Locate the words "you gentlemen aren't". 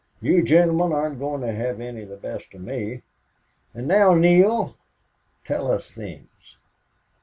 0.19-1.19